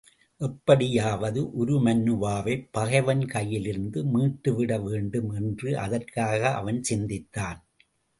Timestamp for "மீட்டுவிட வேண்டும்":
4.13-5.29